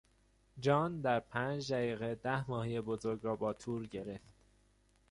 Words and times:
جان 0.59 1.01
در 1.01 1.19
پنج 1.19 1.73
دقیقه 1.73 2.15
ده 2.15 2.49
ماهی 2.49 2.81
بزرگ 2.81 3.19
را 3.23 3.35
با 3.35 3.53
تور 3.53 3.85
گرفت. 3.87 4.33